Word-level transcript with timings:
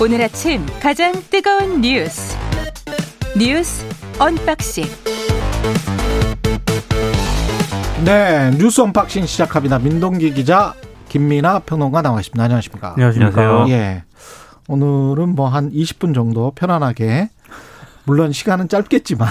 오늘 0.00 0.22
아침 0.22 0.64
가장 0.80 1.12
뜨거운 1.30 1.80
뉴스 1.80 2.36
뉴스 3.36 3.84
unboxing 4.18 4.84
네 8.04 8.50
뉴스 8.58 8.80
unboxing 8.82 9.26
시작합니다. 9.26 9.78
민동기 9.78 10.32
기자 10.34 10.74
김민아 11.08 11.60
평론가 11.60 12.02
나와 12.02 12.20
있습니다. 12.20 12.42
안녕하십니까? 12.42 12.90
안녕하세요. 12.96 13.66
예. 13.70 14.04
오늘은 14.68 15.34
뭐 15.34 15.48
한 15.48 15.70
20분 15.72 16.14
정도 16.14 16.52
편안하게 16.52 17.30
물론 18.04 18.32
시간은 18.32 18.68
짧겠지만 18.68 19.28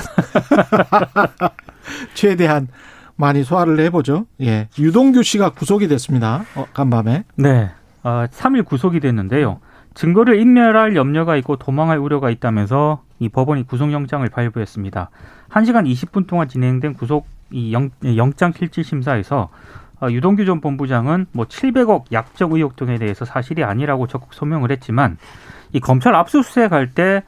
최대한 2.16 2.68
많이 3.16 3.44
소화를 3.44 3.80
해보죠. 3.80 4.26
예. 4.42 4.68
유동규 4.78 5.24
씨가 5.24 5.52
구속이 5.52 5.88
됐습니다. 5.88 6.44
어, 6.56 6.66
간밤에. 6.74 7.24
네. 7.36 7.72
어, 8.04 8.26
3일 8.30 8.66
구속이 8.66 9.00
됐는데요. 9.00 9.60
증거를 9.94 10.40
인멸할 10.40 10.96
염려가 10.96 11.38
있고 11.38 11.56
도망할 11.56 11.98
우려가 11.98 12.30
있다면서 12.30 13.02
이 13.20 13.30
법원이 13.30 13.66
구속영장을 13.66 14.28
발부했습니다. 14.30 15.10
1시간 15.50 15.90
20분 15.90 16.28
동안 16.28 16.50
진행된 16.50 16.96
구속 16.96 17.28
이 17.52 17.72
영, 17.74 17.90
영장 18.04 18.52
실질 18.52 18.84
심사에서 18.84 19.50
어, 20.02 20.08
유동규 20.12 20.46
전 20.46 20.60
본부장은 20.60 21.28
뭐 21.32 21.46
700억 21.46 22.12
약적 22.12 22.52
의혹 22.52 22.76
등에 22.76 22.98
대해서 22.98 23.24
사실이 23.24 23.64
아니라고 23.64 24.08
적극 24.08 24.34
소명을 24.34 24.72
했지만 24.72 25.18
이 25.72 25.80
검찰 25.80 26.16
압수수색할 26.16 26.94
때뭐 26.94 27.22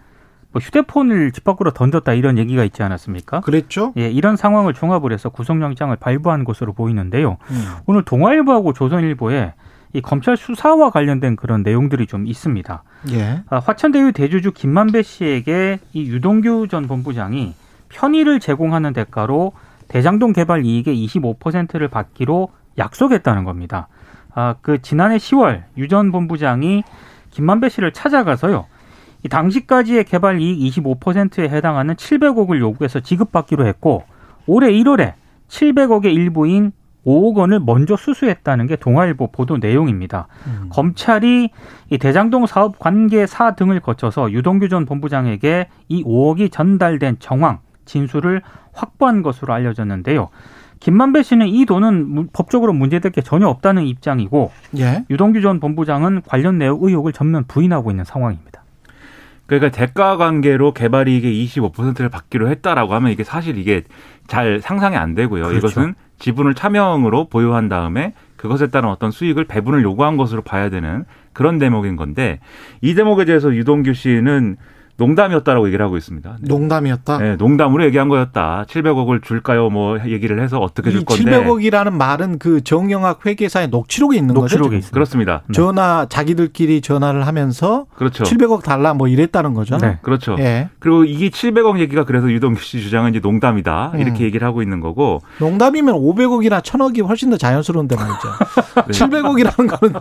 휴대폰을 0.60 1.32
집 1.32 1.44
밖으로 1.44 1.72
던졌다 1.72 2.14
이런 2.14 2.38
얘기가 2.38 2.64
있지 2.64 2.84
않았습니까? 2.84 3.42
그랬죠? 3.42 3.94
예, 3.98 4.10
이런 4.10 4.36
상황을 4.36 4.74
종합을 4.74 5.12
해서 5.14 5.30
구속영장을 5.30 5.96
발부한 5.98 6.44
것으로 6.44 6.74
보이는데요. 6.74 7.38
음. 7.50 7.66
오늘 7.86 8.04
동아일보하고 8.04 8.74
조선일보에 8.74 9.54
이 9.94 10.02
검찰 10.02 10.36
수사와 10.38 10.90
관련된 10.92 11.36
그런 11.38 11.64
내용들이 11.64 12.08
좀 12.08 12.28
있습니다. 12.28 12.84
예. 13.12 13.42
아, 13.50 13.60
화천대유 13.60 14.12
대주주 14.12 14.52
김만배 14.52 15.02
씨에게 15.02 15.80
이 15.94 16.04
유동규 16.10 16.68
전 16.70 16.88
본부장이 16.88 17.54
편의를 17.90 18.40
제공하는 18.40 18.94
대가로 18.94 19.54
대장동 19.88 20.34
개발 20.34 20.66
이익의 20.66 20.94
25%를 21.08 21.88
받기로 21.88 22.50
약속했다는 22.78 23.46
겁니다. 23.46 23.88
아, 24.36 24.56
그 24.62 24.82
지난해 24.82 25.18
10월 25.18 25.64
유 25.78 25.88
전 25.88 26.12
본부장이 26.12 26.84
김만배 27.32 27.70
씨를 27.70 27.94
찾아가서요. 27.94 28.66
이 29.24 29.30
당시까지의 29.30 30.04
개발 30.06 30.40
이익 30.40 30.76
25%에 30.84 31.50
해당하는 31.50 31.96
700억을 31.96 32.60
요구해서 32.60 33.00
지급받기로 33.00 33.66
했고 33.66 34.04
올해 34.46 34.72
1월에 34.72 35.14
700억의 35.50 36.06
일부인 36.14 36.72
5억 37.06 37.36
원을 37.38 37.62
먼저 37.62 37.96
수수했다는 37.96 38.68
게 38.68 38.76
동아일보 38.76 39.32
보도 39.32 39.58
내용입니다. 39.58 40.28
음. 40.46 40.68
검찰이 40.70 41.50
이 41.90 41.98
대장동 41.98 42.48
사업 42.48 42.80
관계사 42.80 43.56
등을 43.56 43.80
거쳐서 43.80 44.32
유동규 44.34 44.68
전 44.68 44.86
본부장에게 44.86 45.70
이 45.88 46.04
5억이 46.04 46.52
전달된 46.52 47.18
정황, 47.20 47.60
진술을 47.86 48.42
확보한 48.74 49.24
것으로 49.24 49.54
알려졌는데요. 49.54 50.28
김만배 50.82 51.24
씨는 51.24 51.48
이 51.48 51.66
돈은 51.66 52.10
무- 52.10 52.28
법적으로 52.34 52.74
문제될 52.74 53.12
게 53.14 53.22
전혀 53.22 53.48
없다는 53.48 53.86
입장이고 53.88 54.52
예. 54.78 55.06
유동규 55.10 55.42
전 55.42 55.60
본부장은 55.62 56.24
관련 56.28 56.58
내용 56.58 56.78
의혹을 56.82 57.14
전면 57.14 57.46
부인하고 57.48 57.90
있는 57.90 58.04
상황입니다. 58.04 58.64
그러니까 59.48 59.72
대가 59.72 60.18
관계로 60.18 60.74
개발 60.74 61.08
이익의 61.08 61.46
25%를 61.46 62.10
받기로 62.10 62.50
했다라고 62.50 62.94
하면 62.94 63.12
이게 63.12 63.24
사실 63.24 63.58
이게 63.58 63.84
잘 64.28 64.60
상상이 64.62 64.96
안 64.96 65.16
되고요. 65.16 65.44
그렇죠. 65.44 65.58
이것은 65.58 65.96
지분을 66.20 66.54
차명으로 66.54 67.30
보유한 67.30 67.70
다음에 67.70 68.14
그것에 68.36 68.68
따른 68.68 68.90
어떤 68.90 69.10
수익을 69.12 69.46
배분을 69.46 69.84
요구한 69.84 70.18
것으로 70.18 70.42
봐야 70.42 70.70
되는 70.70 71.06
그런 71.34 71.60
대목인 71.60 71.96
건데 71.96 72.40
이 72.82 72.94
대목에 72.94 73.26
대해서 73.26 73.54
유동규 73.54 73.94
씨는 73.94 74.58
농담이었다라고 74.98 75.68
얘기를 75.68 75.84
하고 75.86 75.96
있습니다. 75.98 76.38
네. 76.42 76.48
농담이었다. 76.48 77.18
네, 77.20 77.36
농담으로 77.36 77.86
얘기한 77.86 78.10
거였다. 78.10 78.66
700억을 78.68 79.24
줄까요? 79.24 79.70
뭐 79.70 80.00
얘기를 80.08 80.42
해서 80.42 80.60
어떻게 80.60 80.92
줄이 80.92 81.06
건데. 81.06 81.24
700억이라는 81.24 81.92
말은 81.94 82.40
그 82.40 82.64
정영학 82.64 83.26
회계사의 83.26 83.70
녹취록에 83.70 84.18
있는 84.18 84.34
녹취록에 84.34 84.64
거죠. 84.64 84.70
지금? 84.70 84.78
있습니다. 84.80 84.94
그렇습니다. 84.94 85.42
네. 85.48 85.54
전화 85.54 86.08
자기들끼리 86.10 86.82
전화를 86.82 87.28
하면서 87.28 87.86
그렇죠. 87.96 88.24
700억 88.24 88.64
달라 88.64 88.94
뭐 88.94 89.08
이랬다는 89.08 89.54
거죠. 89.54 89.78
네. 89.78 90.00
그렇죠. 90.02 90.36
예. 90.40 90.70
그리고 90.80 91.04
이게 91.06 91.30
700억 91.30 91.80
얘기가 91.80 92.04
그래서 92.06 92.30
유동규 92.32 92.62
씨 92.62 92.82
주장은 92.82 93.12
이제 93.12 93.20
농담이다. 93.20 93.94
이렇게 93.98 94.24
음. 94.24 94.26
얘기를 94.26 94.48
하고 94.48 94.62
있는 94.64 94.80
거고. 94.80 95.22
농담이면 95.40 95.94
500억이나 95.96 96.62
1000억이 96.62 97.06
훨씬 97.08 97.30
더 97.30 97.38
자연스러운데 97.38 97.96
말이죠. 97.96 98.28
네. 98.88 98.94
700억이라는 98.94 99.80
거는 99.80 100.00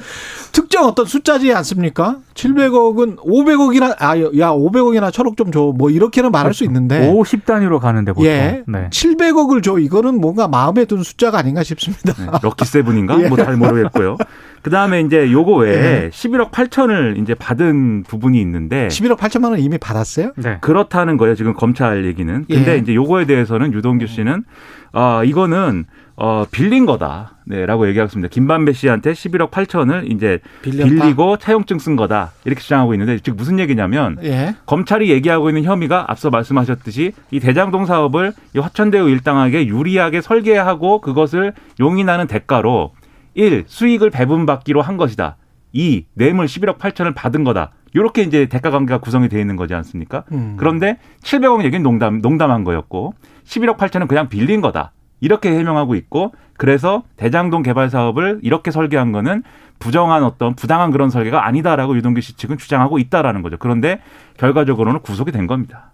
특정 0.53 0.87
어떤 0.87 1.05
숫자지 1.05 1.53
않습니까? 1.53 2.17
700억은 2.35 3.17
500억이나 3.19 3.95
아야 3.99 4.23
500억 4.25 4.86
이나 4.95 5.11
1000억 5.11 5.37
좀 5.37 5.51
줘. 5.53 5.73
뭐 5.77 5.91
이렇게는 5.91 6.31
말할 6.31 6.55
수 6.55 6.65
있는데 6.65 7.09
50 7.09 7.45
단위로 7.45 7.81
가는데 7.81 8.13
보통. 8.13 8.27
예. 8.27 8.63
네. 8.67 8.89
700억을 8.91 9.63
줘. 9.63 9.79
이거는 9.79 10.21
뭔가 10.21 10.49
마음에 10.49 10.85
든 10.85 11.03
숫자가 11.03 11.39
아닌가 11.39 11.63
싶습니다. 11.63 12.13
네, 12.15 12.27
럭키 12.43 12.65
세븐인가? 12.65 13.19
예. 13.23 13.29
뭐잘 13.29 13.57
모르겠고요. 13.57 14.17
그 14.63 14.71
다음에 14.71 15.01
이제 15.01 15.31
요거 15.31 15.57
외에 15.57 16.05
예. 16.07 16.11
11억 16.11 16.51
8천을 16.51 17.21
이제 17.23 17.35
받은 17.35 18.05
부분이 18.09 18.41
있는데 18.41 18.89
11억 18.89 19.17
8천만 19.17 19.51
원 19.51 19.61
이미 19.61 19.79
받았어요? 19.79 20.33
네. 20.37 20.59
그렇다는 20.61 21.17
거예요. 21.17 21.35
지금 21.35 21.55
검찰 21.55 22.05
얘기는. 22.05 22.45
근데 22.49 22.73
예. 22.75 22.79
이제 22.79 22.95
요거에 22.95 23.27
대해서는 23.27 23.73
유동규 23.73 24.07
씨는 24.07 24.45
아 24.93 25.23
이거는 25.25 25.85
어 26.17 26.47
빌린 26.51 26.87
거다. 26.87 27.37
네 27.45 27.67
라고 27.67 27.87
얘기하고 27.89 28.07
있습니다. 28.07 28.29
김반배 28.33 28.73
씨한테 28.73 29.13
11억 29.13 29.51
8천을 29.51 30.11
이제 30.11 30.41
빌렸다. 30.63 30.89
빌리고 30.89 31.37
차용증 31.37 31.79
쓴 31.79 31.97
거다. 31.97 32.33
이렇게 32.45 32.61
주장하고 32.61 32.95
있는데 32.95 33.19
즉 33.19 33.37
무슨 33.37 33.59
얘기냐면 33.59 34.17
예. 34.23 34.57
검찰이 34.67 35.11
얘기하고 35.11 35.51
있는 35.51 35.65
혐의가 35.65 36.11
앞서 36.11 36.31
말씀하셨듯이 36.31 37.13
이 37.31 37.41
대장동 37.41 37.85
사업을 37.87 38.33
이 38.55 38.59
화천대유 38.59 39.09
일당에게 39.11 39.67
유리하게 39.67 40.23
설계하고 40.23 41.01
그것을 41.01 41.53
용인하는 41.81 42.27
대가로 42.27 42.93
1. 43.35 43.65
수익을 43.67 44.11
배분받기로 44.11 44.81
한 44.81 44.97
것이다. 44.97 45.37
2. 45.73 46.07
뇌물 46.15 46.47
11억 46.47 46.79
8천을 46.79 47.15
받은 47.15 47.45
거다. 47.45 47.73
이렇게 47.93 48.23
이제 48.23 48.47
대가 48.47 48.71
관계가 48.71 48.99
구성이 48.99 49.29
되어 49.29 49.41
있는 49.41 49.57
거지 49.57 49.75
않습니까? 49.75 50.25
음. 50.33 50.57
그런데 50.59 50.99
700억 51.23 51.65
얘기는 51.65 51.83
농담, 51.83 52.21
농담한 52.21 52.65
거였고 52.65 53.15
11억 53.47 53.77
8천은 53.79 54.09
그냥 54.09 54.29
빌린 54.29 54.61
거다. 54.61 54.93
이렇게 55.21 55.51
해명하고 55.51 55.95
있고 55.95 56.33
그래서 56.57 57.03
대장동 57.17 57.63
개발 57.63 57.89
사업을 57.91 58.41
이렇게 58.43 58.71
설계한 58.71 59.13
거는 59.13 59.43
부정한 59.79 60.25
어떤 60.25 60.55
부당한 60.55 60.91
그런 60.91 61.11
설계가 61.11 61.47
아니다라고 61.47 61.97
유동규 61.97 62.21
씨 62.21 62.37
측은 62.37 62.59
주장하고 62.59 62.99
있다라는 62.99 63.43
거죠. 63.43 63.57
그런데 63.59 64.01
결과적으로는 64.39 65.01
구속이 65.01 65.33
된 65.33 65.47
겁니다. 65.47 65.93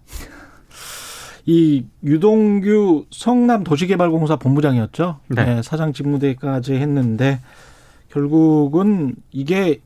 이 1.44 1.84
유동규 2.04 3.06
성남 3.10 3.64
도시개발공사 3.64 4.36
본부장이었죠. 4.36 5.18
네. 5.28 5.44
네, 5.44 5.62
사장 5.62 5.92
직무대까지 5.92 6.74
했는데 6.74 7.40
결국은 8.10 9.16
이게 9.32 9.80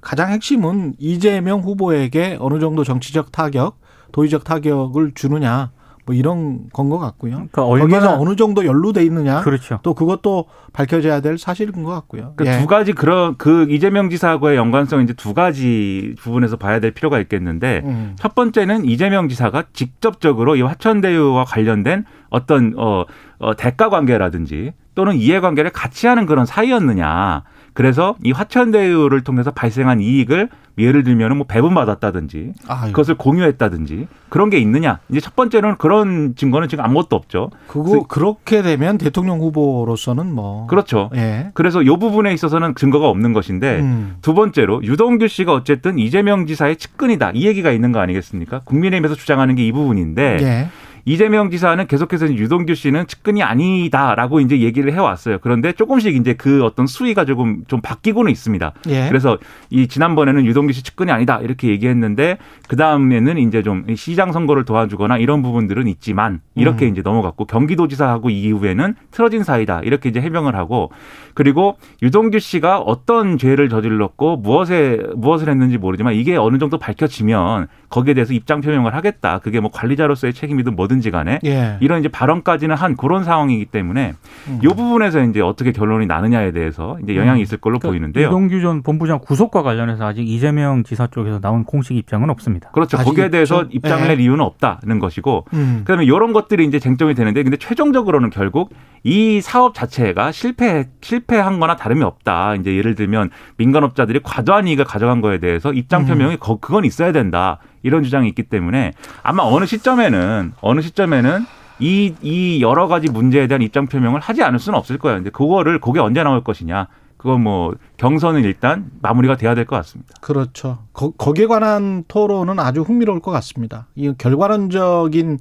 가장 0.00 0.30
핵심은 0.30 0.94
이재명 0.98 1.60
후보에게 1.60 2.36
어느 2.38 2.60
정도 2.60 2.84
정치적 2.84 3.32
타격, 3.32 3.78
도의적 4.12 4.44
타격을 4.44 5.12
주느냐 5.14 5.72
뭐 6.06 6.14
이런 6.14 6.68
건 6.72 6.84
것 6.88 6.98
같고요. 6.98 7.32
그러니까 7.32 7.64
거기서 7.64 7.84
얼마나 7.84 8.14
어느 8.14 8.36
정도 8.36 8.64
연루돼 8.64 9.02
있느냐 9.04 9.40
그렇죠. 9.40 9.80
또 9.82 9.94
그것도 9.94 10.46
밝혀져야 10.72 11.20
될 11.20 11.38
사실인 11.38 11.82
것 11.82 11.90
같고요. 11.90 12.32
그러니까 12.36 12.56
예. 12.56 12.60
두 12.60 12.66
가지 12.66 12.92
그런 12.92 13.36
그 13.36 13.66
이재명 13.68 14.10
지사하고의 14.10 14.56
연관성 14.56 15.02
이제 15.02 15.12
두 15.12 15.34
가지 15.34 16.14
부분에서 16.18 16.56
봐야 16.56 16.80
될 16.80 16.90
필요가 16.90 17.18
있겠는데 17.20 17.82
음. 17.84 18.16
첫 18.18 18.34
번째는 18.34 18.84
이재명 18.84 19.28
지사가 19.28 19.64
직접적으로 19.72 20.56
이 20.56 20.62
화천대유와 20.62 21.44
관련된 21.44 22.04
어떤 22.30 22.74
어, 22.76 23.04
어 23.38 23.56
대가 23.56 23.88
관계라든지 23.88 24.72
또는 24.94 25.16
이해관계를 25.16 25.70
같이 25.70 26.06
하는 26.06 26.26
그런 26.26 26.46
사이였느냐. 26.46 27.42
그래서 27.74 28.16
이 28.22 28.32
화천대유를 28.32 29.22
통해서 29.22 29.50
발생한 29.50 30.00
이익을 30.00 30.48
예를 30.76 31.04
들면 31.04 31.36
뭐 31.36 31.46
배분받았다든지 31.46 32.52
아유, 32.66 32.86
그것을 32.92 33.14
공유했다든지 33.16 34.08
그런 34.28 34.50
게 34.50 34.58
있느냐. 34.58 34.98
이제 35.08 35.20
첫 35.20 35.36
번째는 35.36 35.76
그런 35.78 36.34
증거는 36.34 36.68
지금 36.68 36.84
아무것도 36.84 37.14
없죠. 37.14 37.50
그거 37.68 38.04
그렇게 38.08 38.62
되면 38.62 38.98
대통령 38.98 39.38
후보로서는 39.40 40.32
뭐 40.32 40.66
그렇죠. 40.66 41.10
예. 41.14 41.50
그래서 41.54 41.82
이 41.82 41.86
부분에 41.86 42.32
있어서는 42.32 42.74
증거가 42.74 43.08
없는 43.08 43.32
것인데 43.32 43.80
음. 43.80 44.16
두 44.20 44.34
번째로 44.34 44.82
유동규 44.82 45.28
씨가 45.28 45.52
어쨌든 45.52 45.98
이재명 45.98 46.46
지사의 46.46 46.76
측근이다 46.76 47.32
이 47.34 47.46
얘기가 47.46 47.70
있는 47.70 47.92
거 47.92 48.00
아니겠습니까? 48.00 48.60
국민의힘에서 48.64 49.14
주장하는 49.14 49.54
게 49.56 49.64
이 49.64 49.72
부분인데 49.72 50.38
예. 50.42 50.68
이재명 51.04 51.50
지사는 51.50 51.86
계속해서 51.86 52.32
유동규 52.34 52.74
씨는 52.74 53.06
측근이 53.06 53.42
아니다라고 53.42 54.40
이제 54.40 54.60
얘기를 54.60 54.92
해왔어요. 54.92 55.38
그런데 55.40 55.72
조금씩 55.72 56.16
이제 56.16 56.34
그 56.34 56.64
어떤 56.64 56.86
수위가 56.86 57.24
조금 57.24 57.64
좀 57.68 57.80
바뀌고는 57.80 58.30
있습니다. 58.32 58.72
예. 58.88 59.08
그래서 59.08 59.38
이 59.70 59.86
지난번에는 59.86 60.46
유동규 60.46 60.72
씨 60.72 60.82
측근이 60.82 61.10
아니다 61.10 61.40
이렇게 61.40 61.68
얘기했는데 61.68 62.38
그 62.68 62.76
다음에는 62.76 63.38
이제 63.38 63.62
좀 63.62 63.84
시장 63.94 64.32
선거를 64.32 64.64
도와주거나 64.64 65.18
이런 65.18 65.42
부분들은 65.42 65.86
있지만 65.88 66.40
이렇게 66.54 66.86
음. 66.86 66.92
이제 66.92 67.02
넘어갔고 67.02 67.44
경기도지사하고 67.46 68.30
이후에는 68.30 68.94
틀어진 69.10 69.44
사이다 69.44 69.80
이렇게 69.84 70.08
이제 70.08 70.20
해명을 70.20 70.56
하고 70.56 70.90
그리고 71.34 71.76
유동규 72.02 72.38
씨가 72.38 72.78
어떤 72.80 73.38
죄를 73.38 73.68
저질렀고 73.68 74.36
무엇에 74.38 75.00
무엇을 75.16 75.48
했는지 75.48 75.78
모르지만 75.78 76.14
이게 76.14 76.36
어느 76.36 76.58
정도 76.58 76.78
밝혀지면 76.78 77.68
거기에 77.90 78.14
대해서 78.14 78.32
입장 78.32 78.60
표명을 78.60 78.94
하겠다. 78.94 79.38
그게 79.38 79.60
뭐 79.60 79.70
관리자로서의 79.70 80.32
책임이든 80.32 80.74
뭐든 80.76 80.93
지 81.00 81.10
간에 81.10 81.38
예. 81.44 81.76
이런 81.80 82.00
이제 82.00 82.08
발언까지는 82.08 82.74
한 82.76 82.96
그런 82.96 83.24
상황이기 83.24 83.66
때문에 83.66 84.14
음. 84.48 84.60
이 84.62 84.66
부분에서 84.66 85.22
이제 85.24 85.40
어떻게 85.40 85.72
결론이 85.72 86.06
나느냐에 86.06 86.52
대해서 86.52 86.96
이제 87.02 87.16
영향이 87.16 87.42
있을 87.42 87.58
걸로 87.58 87.78
그러니까 87.78 87.88
보이는데요. 87.88 88.28
이동규 88.28 88.60
전 88.60 88.82
본부장 88.82 89.18
구속과 89.20 89.62
관련해서 89.62 90.06
아직 90.06 90.28
이재명 90.28 90.82
지사 90.84 91.06
쪽에서 91.06 91.40
나온 91.40 91.64
공식 91.64 91.96
입장은 91.96 92.30
없습니다. 92.30 92.70
그렇죠. 92.70 92.96
거기에 92.96 93.30
대해서 93.30 93.62
있죠. 93.62 93.70
입장을 93.72 94.04
예. 94.04 94.08
낼 94.08 94.20
이유는 94.20 94.40
없다는 94.40 94.98
것이고 94.98 95.46
음. 95.54 95.78
그다음에 95.84 96.04
이런 96.04 96.32
것들이 96.32 96.64
이제 96.64 96.78
쟁점이 96.78 97.14
되는데 97.14 97.42
근데 97.42 97.56
최종적으로는 97.56 98.30
결국 98.30 98.70
이 99.02 99.40
사업 99.42 99.74
자체가 99.74 100.32
실패 100.32 100.86
실패한 101.02 101.60
거나 101.60 101.76
다름이 101.76 102.02
없다. 102.02 102.54
이제 102.56 102.74
예를 102.74 102.94
들면 102.94 103.30
민간업자들이 103.58 104.20
과도한 104.22 104.66
이익을 104.66 104.84
가져간 104.84 105.20
거에 105.20 105.38
대해서 105.38 105.72
입장 105.72 106.02
음. 106.02 106.06
표명이 106.06 106.36
거- 106.38 106.56
그건 106.58 106.84
있어야 106.84 107.12
된다. 107.12 107.58
이런 107.84 108.02
주장이 108.02 108.26
있기 108.30 108.42
때문에 108.44 108.92
아마 109.22 109.44
어느 109.44 109.66
시점에는 109.66 110.54
어느 110.60 110.80
시점에는 110.80 111.46
이, 111.78 112.14
이 112.22 112.60
여러 112.62 112.88
가지 112.88 113.08
문제에 113.10 113.46
대한 113.46 113.62
입장 113.62 113.86
표명을 113.86 114.20
하지 114.20 114.42
않을 114.42 114.58
수는 114.58 114.76
없을 114.78 114.98
거예요. 114.98 115.18
근데 115.18 115.30
그거를 115.30 115.80
그게 115.80 116.00
언제 116.00 116.22
나올 116.22 116.42
것이냐. 116.42 116.88
그건 117.16 117.42
뭐 117.42 117.74
경선은 117.96 118.42
일단 118.44 118.90
마무리가 119.00 119.36
돼야 119.36 119.54
될 119.54 119.64
것 119.64 119.76
같습니다. 119.76 120.12
그렇죠. 120.20 120.78
거, 120.92 121.10
거기에 121.12 121.46
관한 121.46 122.04
토론은 122.06 122.58
아주 122.58 122.82
흥미로울 122.82 123.20
것 123.20 123.30
같습니다. 123.30 123.86
이 123.94 124.12
결과론적인 124.18 125.38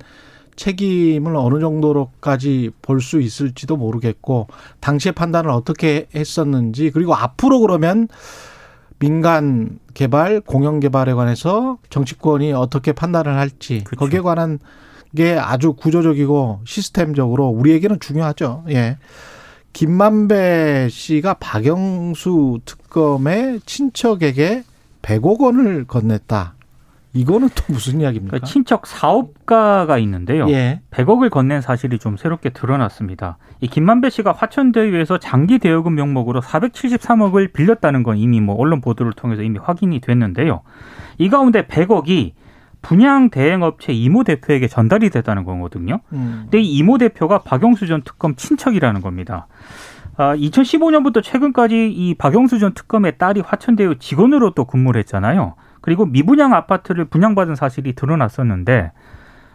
책임을 0.55 1.35
어느 1.35 1.59
정도로까지 1.59 2.71
볼 2.81 3.01
수 3.01 3.19
있을지도 3.19 3.75
모르겠고 3.75 4.47
당시의 4.79 5.13
판단을 5.13 5.49
어떻게 5.49 6.07
했었는지 6.15 6.89
그리고 6.91 7.15
앞으로 7.15 7.59
그러면 7.59 8.07
민간 9.03 9.79
개발, 9.93 10.39
공영 10.39 10.79
개발에 10.79 11.13
관해서 11.13 11.77
정치권이 11.89 12.53
어떻게 12.53 12.93
판단을 12.93 13.35
할지 13.37 13.83
그렇죠. 13.83 13.99
거기에 13.99 14.21
관한 14.21 14.59
게 15.13 15.33
아주 15.37 15.73
구조적이고 15.73 16.61
시스템적으로 16.63 17.47
우리에게는 17.47 17.99
중요하죠. 17.99 18.63
예. 18.69 18.97
김만배 19.73 20.87
씨가 20.89 21.33
박영수 21.33 22.61
특검의 22.63 23.59
친척에게 23.65 24.63
100억 25.01 25.41
원을 25.41 25.85
건넸다. 25.85 26.51
이거는 27.13 27.49
또 27.53 27.63
무슨 27.71 28.01
이야기입니까? 28.01 28.31
그러니까 28.31 28.47
친척 28.47 28.87
사업가가 28.87 29.97
있는데요. 29.99 30.49
예. 30.49 30.81
100억을 30.89 31.29
건넨 31.29 31.61
사실이 31.61 31.99
좀 31.99 32.17
새롭게 32.17 32.49
드러났습니다. 32.49 33.37
이 33.61 33.67
김만배 33.67 34.09
씨가 34.09 34.31
화천대유에서 34.31 35.19
장기 35.19 35.59
대여금 35.59 35.93
명목으로 35.95 36.41
473억을 36.41 37.53
빌렸다는 37.53 38.01
건 38.01 38.17
이미 38.17 38.41
뭐 38.41 38.55
언론 38.55 38.81
보도를 38.81 39.13
통해서 39.13 39.43
이미 39.43 39.59
확인이 39.59 39.99
됐는데요. 39.99 40.61
이 41.19 41.29
가운데 41.29 41.67
100억이 41.67 42.33
분양 42.81 43.29
대행업체 43.29 43.93
이모 43.93 44.23
대표에게 44.23 44.67
전달이 44.67 45.09
됐다는 45.11 45.45
거거든요. 45.45 45.99
음. 46.11 46.41
근데 46.43 46.59
이 46.59 46.77
이모 46.77 46.97
대표가 46.97 47.39
박영수 47.39 47.87
전 47.87 48.01
특검 48.01 48.35
친척이라는 48.35 49.01
겁니다. 49.01 49.47
아, 50.17 50.35
2015년부터 50.35 51.23
최근까지 51.23 51.91
이 51.91 52.15
박영수 52.15 52.59
전 52.59 52.73
특검의 52.73 53.17
딸이 53.17 53.41
화천대유 53.41 53.99
직원으로 53.99 54.51
또 54.51 54.65
근무를 54.65 54.99
했잖아요. 54.99 55.55
그리고 55.83 56.05
미분양 56.05 56.53
아파트를 56.53 57.05
분양받은 57.05 57.55
사실이 57.55 57.93
드러났었는데 57.93 58.91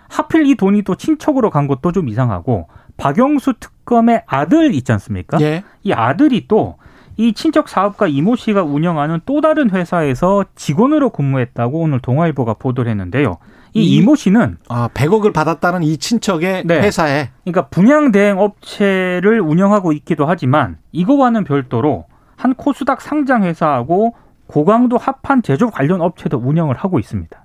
하필 0.08 0.46
이 0.46 0.54
돈이 0.56 0.82
또 0.82 0.94
친척으로 0.94 1.48
간 1.50 1.66
것도 1.66 1.90
좀 1.92 2.08
이상하고 2.08 2.68
박영수 2.98 3.54
특검의 3.58 4.24
아들 4.26 4.74
있지 4.74 4.92
않습니까? 4.92 5.38
예. 5.40 5.64
이 5.82 5.92
아들이 5.92 6.46
또 6.46 6.76
이 7.20 7.32
친척 7.32 7.68
사업가 7.68 8.06
이모 8.06 8.36
씨가 8.36 8.62
운영하는 8.62 9.18
또 9.26 9.40
다른 9.40 9.70
회사에서 9.70 10.44
직원으로 10.54 11.10
근무했다고 11.10 11.80
오늘 11.80 11.98
동아일보가 11.98 12.54
보도를 12.54 12.88
했는데요. 12.92 13.38
이 13.74 13.82
이- 13.82 13.96
이모 13.96 14.14
씨는 14.14 14.58
아, 14.68 14.88
100억을 14.94 15.32
받았다는 15.32 15.82
이 15.82 15.96
친척의 15.96 16.62
네. 16.64 16.80
회사에 16.80 17.30
그러니까 17.42 17.66
분양 17.70 18.12
대행 18.12 18.38
업체를 18.38 19.40
운영하고 19.40 19.90
있기도 19.94 20.26
하지만 20.26 20.78
이거와는 20.92 21.42
별도로 21.42 22.04
한 22.36 22.54
코스닥 22.54 23.00
상장 23.00 23.42
회사하고 23.42 24.14
고강도 24.48 24.96
합판 24.96 25.42
제조 25.42 25.70
관련 25.70 26.00
업체도 26.00 26.38
운영을 26.38 26.76
하고 26.76 26.98
있습니다. 26.98 27.44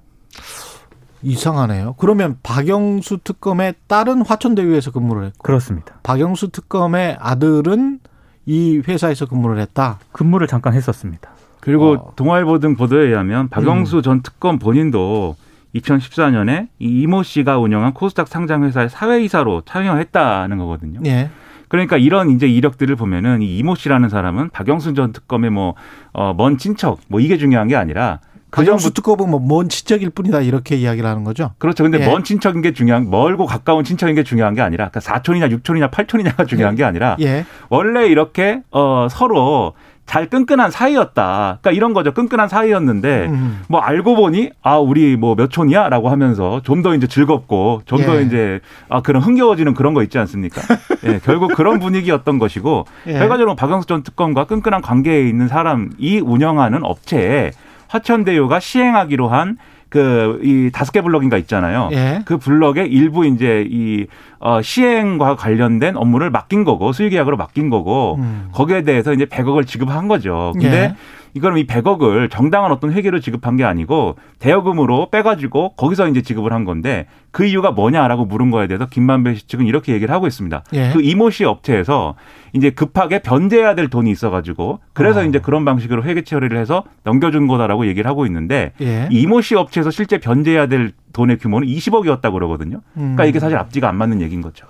이상하네요. 1.21 1.95
그러면 1.97 2.37
박영수 2.43 3.19
특검의 3.23 3.75
딸은 3.87 4.25
화천대유에서 4.25 4.91
근무를 4.91 5.27
했고 5.27 5.43
그렇습니다. 5.43 5.95
박영수 6.03 6.49
특검의 6.49 7.17
아들은 7.19 7.99
이 8.45 8.81
회사에서 8.87 9.25
근무를 9.25 9.59
했다. 9.59 9.99
근무를 10.11 10.47
잠깐 10.47 10.73
했었습니다. 10.73 11.29
그리고 11.61 11.93
어. 11.93 12.13
동아일보 12.15 12.59
등 12.59 12.75
보도에 12.75 13.07
의하면 13.07 13.47
박영수 13.47 14.01
전 14.01 14.21
특검 14.21 14.59
본인도 14.59 15.35
2014년에 15.75 16.67
이 16.79 17.01
이모 17.01 17.23
씨가 17.23 17.57
운영한 17.57 17.93
코스닥 17.93 18.27
상장 18.27 18.63
회사의 18.63 18.89
사회이사로 18.89 19.61
참여했다는 19.65 20.57
거거든요. 20.57 20.99
예. 21.05 21.29
그러니까 21.73 21.97
이런 21.97 22.29
이제 22.29 22.45
이력들을 22.47 22.95
보면은 22.95 23.41
이 23.41 23.57
이모 23.57 23.73
씨라는 23.73 24.07
사람은 24.07 24.51
박영수 24.51 24.93
전 24.93 25.11
특검의 25.11 25.49
뭐 25.49 25.73
어 26.13 26.35
먼 26.35 26.59
친척 26.59 26.99
뭐 27.07 27.19
이게 27.19 27.35
중요한 27.39 27.67
게 27.67 27.75
아니라 27.75 28.19
그 28.51 28.61
박영수 28.61 28.83
전부 28.83 28.93
특검은 28.93 29.31
뭐먼 29.31 29.69
친척일 29.69 30.11
뿐이다 30.11 30.41
이렇게 30.41 30.75
이야기를 30.75 31.09
하는 31.09 31.23
거죠. 31.23 31.53
그렇죠. 31.57 31.81
근데 31.81 31.99
예. 31.99 32.05
먼 32.07 32.23
친척인 32.23 32.61
게 32.61 32.73
중요한 32.73 33.09
멀고 33.09 33.47
가까운 33.47 33.83
친척인 33.83 34.13
게 34.13 34.21
중요한 34.21 34.53
게 34.53 34.61
아니라 34.61 34.89
그러니까 34.89 34.99
사촌이냐 34.99 35.49
육촌이냐 35.49 35.89
팔촌이냐가 35.89 36.45
중요한 36.45 36.75
게 36.75 36.83
아니라 36.83 37.17
예. 37.21 37.43
원래 37.69 38.05
이렇게 38.05 38.61
어 38.69 39.07
서로 39.09 39.73
잘 40.05 40.29
끈끈한 40.29 40.69
사이였다. 40.69 41.59
그러니까 41.61 41.71
이런 41.71 41.93
거죠. 41.93 42.13
끈끈한 42.13 42.49
사이였는데 42.49 43.27
음. 43.29 43.61
뭐 43.67 43.79
알고 43.79 44.15
보니 44.15 44.51
아 44.61 44.77
우리 44.77 45.15
뭐 45.17 45.35
몇 45.35 45.49
촌이야라고 45.49 46.09
하면서 46.09 46.61
좀 46.63 46.83
더 46.83 46.93
이제 46.93 47.07
즐겁고 47.07 47.81
좀더 47.85 48.17
예. 48.17 48.21
이제 48.23 48.59
아 48.89 49.01
그런 49.01 49.21
흥겨워지는 49.23 49.73
그런 49.73 49.93
거 49.93 50.03
있지 50.03 50.19
않습니까? 50.19 50.61
예, 51.05 51.19
결국 51.23 51.53
그런 51.55 51.79
분위기였던 51.79 52.37
것이고 52.39 52.85
예. 53.07 53.13
결과적으로 53.13 53.55
박영수 53.55 53.87
전 53.87 54.03
특검과 54.03 54.43
끈끈한 54.45 54.81
관계에 54.81 55.27
있는 55.27 55.47
사람이 55.47 56.19
운영하는 56.23 56.83
업체에 56.83 57.51
화천대유가 57.87 58.59
시행하기로 58.59 59.29
한 59.29 59.57
그 59.93 60.39
이 60.41 60.71
다섯 60.73 60.91
개 60.91 61.01
블럭인가 61.01 61.37
있잖아요. 61.37 61.89
예. 61.91 62.21
그 62.25 62.39
블럭의 62.39 62.87
일부 62.87 63.27
이제 63.27 63.63
이 63.69 64.07
어, 64.39 64.59
시행과 64.59 65.35
관련된 65.35 65.95
업무를 65.97 66.31
맡긴 66.31 66.63
거고 66.63 66.91
수의 66.93 67.11
계약으로 67.11 67.37
맡긴 67.37 67.69
거고 67.69 68.15
음. 68.17 68.49
거기에 68.53 68.81
대해서 68.81 69.13
이제 69.13 69.25
100억을 69.25 69.67
지급한 69.67 70.07
거죠. 70.07 70.51
근데 70.53 70.67
예. 70.77 70.95
이거는 71.33 71.57
이 71.57 71.65
100억을 71.65 72.29
정당한 72.29 72.71
어떤 72.71 72.91
회계로 72.91 73.19
지급한 73.19 73.57
게 73.57 73.63
아니고 73.63 74.15
대여금으로 74.39 75.09
빼가지고 75.09 75.75
거기서 75.75 76.07
이제 76.07 76.21
지급을 76.21 76.53
한 76.53 76.65
건데 76.65 77.07
그 77.31 77.45
이유가 77.45 77.71
뭐냐라고 77.71 78.25
물은 78.25 78.51
거에 78.51 78.67
대해서 78.67 78.85
김만배 78.85 79.35
씨 79.35 79.47
측은 79.47 79.65
이렇게 79.65 79.93
얘기를 79.93 80.13
하고 80.13 80.27
있습니다. 80.27 80.63
예. 80.73 80.91
그 80.93 81.01
이모 81.01 81.29
씨 81.29 81.45
업체에서 81.45 82.15
이제 82.53 82.69
급하게 82.69 83.19
변제해야 83.21 83.73
될 83.73 83.89
돈이 83.89 84.11
있어가지고 84.11 84.79
그래서 84.93 85.21
어. 85.21 85.23
이제 85.23 85.39
그런 85.39 85.65
방식으로 85.65 86.03
회계 86.03 86.23
처리를 86.23 86.57
해서 86.57 86.83
넘겨준 87.03 87.47
거다라고 87.47 87.87
얘기를 87.87 88.09
하고 88.09 88.25
있는데 88.27 88.73
예. 88.81 89.07
이 89.11 89.21
이모 89.21 89.41
씨 89.41 89.55
업체에서 89.55 89.89
실제 89.89 90.19
변제해야 90.19 90.67
될 90.67 90.91
돈의 91.13 91.37
규모는 91.37 91.67
20억이었다고 91.67 92.33
그러거든요. 92.33 92.81
그러니까 92.93 93.23
음. 93.23 93.29
이게 93.29 93.39
사실 93.39 93.57
앞뒤가 93.57 93.87
안 93.87 93.95
맞는 93.95 94.21
얘기인 94.21 94.41
거죠. 94.41 94.65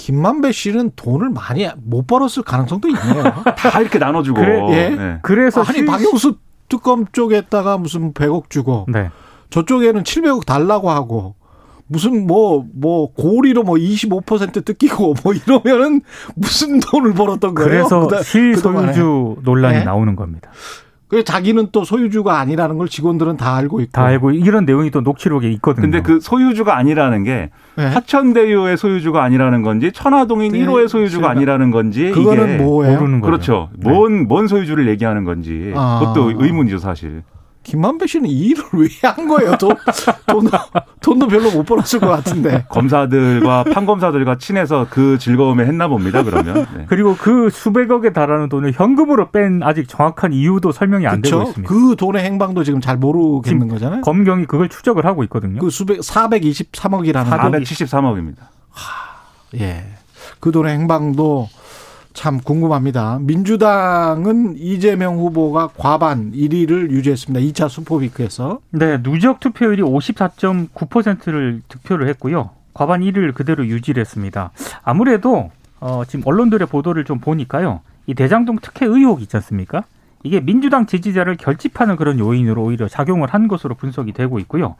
김만배 0.00 0.52
씨는 0.52 0.92
돈을 0.96 1.28
많이 1.28 1.68
못 1.84 2.06
벌었을 2.06 2.42
가능성도 2.42 2.88
있네요. 2.88 3.22
다 3.56 3.80
이렇게 3.80 3.98
나눠주고. 3.98 4.40
그래, 4.40 4.60
예. 4.70 4.88
네. 4.96 5.18
그래서 5.22 5.60
아니 5.62 5.78
실- 5.78 5.84
박영수 5.86 6.36
특검 6.70 7.04
쪽에다가 7.12 7.76
무슨 7.76 8.14
100억 8.14 8.48
주고 8.48 8.86
네. 8.88 9.10
저쪽에는 9.50 10.02
700억 10.02 10.46
달라고 10.46 10.90
하고 10.90 11.34
무슨 11.86 12.26
뭐뭐 12.26 13.12
고리로 13.14 13.62
뭐 13.64 13.74
25% 13.74 14.64
뜯기고 14.64 15.14
뭐 15.22 15.32
이러면은 15.34 16.00
무슨 16.34 16.80
돈을 16.80 17.12
벌었던 17.14 17.54
거예요? 17.54 17.68
그래서 17.68 18.00
그다- 18.06 18.54
그동안에. 18.54 18.92
실소유주 18.94 19.36
논란이 19.42 19.78
네. 19.80 19.84
나오는 19.84 20.16
겁니다. 20.16 20.50
그 21.10 21.24
자기는 21.24 21.70
또 21.72 21.82
소유주가 21.82 22.38
아니라는 22.38 22.78
걸 22.78 22.86
직원들은 22.88 23.36
다 23.36 23.56
알고 23.56 23.80
있고. 23.80 23.90
다 23.90 24.04
알고 24.04 24.30
이런 24.30 24.64
내용이 24.64 24.92
또 24.92 25.00
녹취록에 25.00 25.50
있거든요. 25.54 25.82
근데 25.82 26.02
그 26.02 26.20
소유주가 26.20 26.76
아니라는 26.78 27.24
게 27.24 27.50
네. 27.76 27.84
하천대유의 27.86 28.76
소유주가 28.76 29.24
아니라는 29.24 29.62
건지 29.62 29.90
천화동인 29.92 30.52
네, 30.52 30.60
1호의 30.60 30.86
소유주가 30.86 31.26
제가- 31.26 31.30
아니라는 31.30 31.72
건지 31.72 32.12
그거는 32.12 32.54
이게 32.54 32.56
뭐예요? 32.62 32.98
모르는 33.00 33.20
거죠. 33.20 33.30
그렇죠. 33.30 33.68
네. 33.76 33.90
뭔, 33.90 34.28
뭔 34.28 34.46
소유주를 34.46 34.86
얘기하는 34.88 35.24
건지 35.24 35.72
아. 35.74 35.98
그것도 36.00 36.40
의문이죠 36.44 36.78
사실. 36.78 37.24
김만배 37.62 38.06
씨는 38.06 38.28
이 38.28 38.32
일을 38.48 38.64
왜 38.74 38.88
한 39.02 39.28
거예요? 39.28 39.56
돈, 39.58 39.74
돈도, 40.26 40.50
돈도 41.00 41.28
별로 41.28 41.50
못 41.50 41.64
벌었을 41.64 42.00
것 42.00 42.08
같은데. 42.08 42.64
검사들과 42.68 43.64
판검사들과 43.72 44.38
친해서 44.38 44.86
그 44.90 45.18
즐거움에 45.18 45.64
했나 45.64 45.86
봅니다. 45.88 46.22
그러면. 46.22 46.66
네. 46.76 46.86
그리고 46.88 47.16
그 47.16 47.50
수백억에 47.50 48.12
달하는 48.12 48.48
돈을 48.48 48.72
현금으로 48.72 49.30
뺀 49.30 49.62
아직 49.62 49.88
정확한 49.88 50.32
이유도 50.32 50.72
설명이 50.72 51.06
안 51.06 51.20
되고 51.22 51.36
그렇죠? 51.36 51.48
있습니다. 51.50 51.72
그 51.74 51.96
돈의 51.96 52.24
행방도 52.24 52.64
지금 52.64 52.80
잘 52.80 52.96
모르겠는 52.96 53.68
거잖아요. 53.68 54.00
검경이 54.02 54.46
그걸 54.46 54.68
추적을 54.68 55.04
하고 55.04 55.22
있거든요. 55.24 55.60
그 55.60 55.70
수백 55.70 56.00
423억이라는 56.00 57.26
473억입니다. 57.28 58.36
예. 59.60 59.84
그 60.40 60.52
돈의 60.52 60.72
행방도 60.74 61.48
참 62.12 62.40
궁금합니다. 62.40 63.18
민주당은 63.20 64.56
이재명 64.56 65.18
후보가 65.18 65.70
과반 65.76 66.32
1위를 66.32 66.90
유지했습니다. 66.90 67.40
2차 67.46 67.68
수포비크에서. 67.68 68.60
네, 68.70 69.02
누적 69.02 69.40
투표율이 69.40 69.82
54.9%를 69.82 71.62
득표를 71.68 72.08
했고요. 72.08 72.50
과반 72.74 73.00
1위를 73.00 73.34
그대로 73.34 73.66
유지를 73.66 74.00
했습니다. 74.00 74.50
아무래도 74.82 75.50
어, 75.80 76.02
지금 76.06 76.26
언론들의 76.26 76.68
보도를 76.68 77.04
좀 77.04 77.18
보니까요. 77.18 77.80
이 78.06 78.14
대장동 78.14 78.58
특혜 78.60 78.86
의혹 78.86 79.22
있지 79.22 79.36
않습니까? 79.36 79.84
이게 80.22 80.40
민주당 80.40 80.86
지지자를 80.86 81.36
결집하는 81.36 81.96
그런 81.96 82.18
요인으로 82.18 82.62
오히려 82.62 82.88
작용을 82.88 83.28
한 83.28 83.48
것으로 83.48 83.74
분석이 83.74 84.12
되고 84.12 84.38
있고요. 84.40 84.76